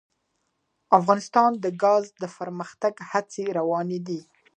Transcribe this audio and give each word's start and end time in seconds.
افغانستان 0.99 1.51
کې 1.55 1.61
د 1.63 1.65
ګاز 1.83 2.05
د 2.21 2.23
پرمختګ 2.37 2.93
هڅې 3.11 3.43
روانې 3.57 3.99
دي. 4.07 4.21